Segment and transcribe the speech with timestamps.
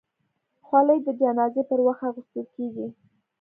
[0.65, 2.87] خولۍ د جنازې پر وخت اغوستل کېږي.